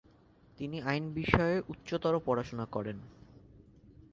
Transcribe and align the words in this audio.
তিনি 0.59 0.77
আইন 0.81 1.03
বিষয়ে 1.13 1.55
উচ্চতর 1.67 2.13
পড়াশোনা 2.19 2.65
শুরু 2.65 2.71
করেন। 2.71 2.97